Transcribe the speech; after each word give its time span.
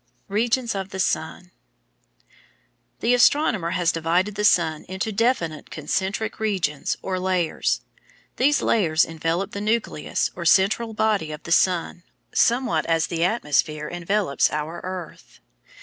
Regions 0.29 0.73
of 0.73 0.89
the 0.89 0.99
Sun 0.99 1.51
The 3.01 3.13
astronomer 3.13 3.69
has 3.69 3.91
divided 3.91 4.33
the 4.33 4.43
sun 4.43 4.83
into 4.85 5.11
definite 5.11 5.69
concentric 5.69 6.39
regions 6.39 6.97
or 7.03 7.19
layers. 7.19 7.81
These 8.37 8.63
layers 8.63 9.05
envelop 9.05 9.51
the 9.51 9.61
nucleus 9.61 10.31
or 10.35 10.43
central 10.43 10.95
body 10.95 11.31
of 11.31 11.43
the 11.43 11.51
sun 11.51 12.01
somewhat 12.33 12.87
as 12.87 13.05
the 13.05 13.23
atmosphere 13.23 13.87
envelops 13.87 14.51
our 14.51 14.81
earth. 14.83 15.39